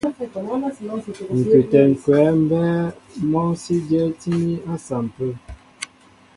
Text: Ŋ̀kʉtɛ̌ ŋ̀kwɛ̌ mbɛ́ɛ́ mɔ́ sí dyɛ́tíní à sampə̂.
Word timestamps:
Ŋ̀kʉtɛ̌ 1.33 1.83
ŋ̀kwɛ̌ 1.91 2.23
mbɛ́ɛ́ 2.41 2.81
mɔ́ 3.31 3.45
sí 3.61 3.75
dyɛ́tíní 3.87 4.53
à 4.73 4.75
sampə̂. 4.85 5.29